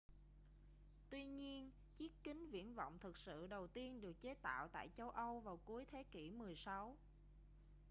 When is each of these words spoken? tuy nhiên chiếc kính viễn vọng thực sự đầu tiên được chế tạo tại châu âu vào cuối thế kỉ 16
tuy 1.09 1.25
nhiên 1.25 1.71
chiếc 1.95 2.23
kính 2.23 2.49
viễn 2.51 2.73
vọng 2.75 2.97
thực 2.99 3.17
sự 3.17 3.47
đầu 3.47 3.67
tiên 3.67 4.01
được 4.01 4.19
chế 4.19 4.33
tạo 4.33 4.67
tại 4.67 4.89
châu 4.95 5.09
âu 5.09 5.39
vào 5.39 5.57
cuối 5.65 5.85
thế 5.91 6.03
kỉ 6.11 6.29
16 6.29 6.97